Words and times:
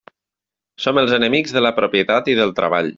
Som 0.85 1.01
els 1.03 1.13
enemics 1.19 1.55
de 1.59 1.63
la 1.67 1.73
propietat 1.83 2.35
i 2.35 2.39
del 2.43 2.59
treball. 2.63 2.89